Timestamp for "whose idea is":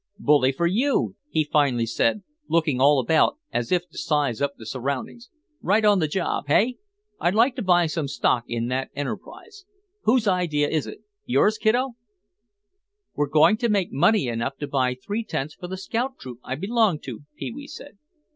10.05-10.87